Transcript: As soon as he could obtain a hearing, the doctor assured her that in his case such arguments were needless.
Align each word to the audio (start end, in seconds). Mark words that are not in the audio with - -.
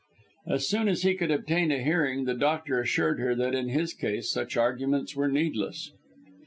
As 0.47 0.67
soon 0.67 0.87
as 0.87 1.03
he 1.03 1.13
could 1.13 1.29
obtain 1.29 1.71
a 1.71 1.83
hearing, 1.83 2.25
the 2.25 2.33
doctor 2.33 2.81
assured 2.81 3.19
her 3.19 3.35
that 3.35 3.53
in 3.53 3.69
his 3.69 3.93
case 3.93 4.31
such 4.31 4.57
arguments 4.57 5.15
were 5.15 5.27
needless. 5.27 5.91